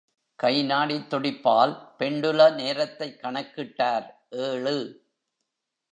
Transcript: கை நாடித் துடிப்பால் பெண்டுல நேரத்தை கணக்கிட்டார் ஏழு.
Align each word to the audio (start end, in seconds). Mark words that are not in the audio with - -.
கை 0.39 0.63
நாடித் 0.63 1.13
துடிப்பால் 1.13 1.73
பெண்டுல 1.99 2.53
நேரத்தை 2.55 3.17
கணக்கிட்டார் 3.23 4.07
ஏழு. 4.29 4.77